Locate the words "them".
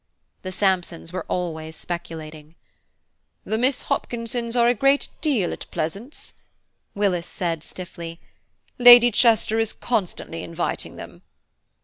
10.95-11.21